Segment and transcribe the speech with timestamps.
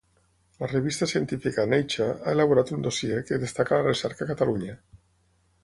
[0.61, 4.81] La revista científica "Nature" ha elaborat un dossier que destaca la recerca a Catalunya.